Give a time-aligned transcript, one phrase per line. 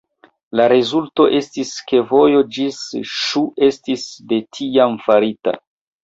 [0.59, 2.79] La rezulto estis ke vojo ĝis
[3.17, 5.55] Ŝu estis de tiam farita.